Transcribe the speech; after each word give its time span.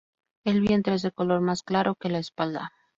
El 0.45 0.61
vientre 0.61 0.95
es 0.95 1.03
de 1.03 1.11
color 1.11 1.41
más 1.41 1.61
claro 1.61 1.93
que 1.93 2.09
la 2.09 2.17
espalda. 2.17 2.71